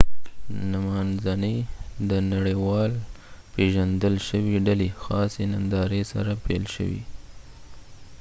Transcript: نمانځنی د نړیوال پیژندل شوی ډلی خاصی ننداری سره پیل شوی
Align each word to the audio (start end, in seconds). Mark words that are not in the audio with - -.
نمانځنی 0.71 1.57
د 2.09 2.11
نړیوال 2.31 2.91
پیژندل 3.53 4.15
شوی 4.27 4.55
ډلی 4.67 4.89
خاصی 5.03 5.45
ننداری 5.53 6.01
سره 6.11 6.31
پیل 6.45 6.63
شوی 6.75 7.01